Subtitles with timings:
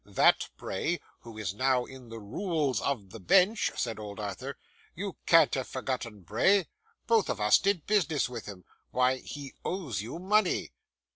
[0.03, 4.57] That Bray who is now in the Rules of the Bench,' said old Arthur.
[4.95, 6.65] 'You can't have forgotten Bray.
[7.05, 8.65] Both of us did business with him.
[8.89, 10.71] Why, he owes you money!